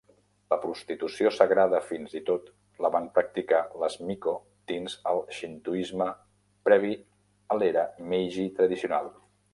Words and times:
La 0.51 0.57
prostitució 0.61 1.31
sagrada 1.39 1.81
fins 1.89 2.15
i 2.19 2.21
tot 2.29 2.47
la 2.85 2.91
van 2.95 3.05
practicar 3.17 3.61
les 3.83 3.97
miko 4.09 4.35
dins 4.73 4.97
del 5.05 5.23
xintoisme 5.41 6.09
previ 6.71 6.95
a 7.55 7.59
l'era 7.63 7.85
Meiji 8.15 8.49
tradicional. 8.63 9.15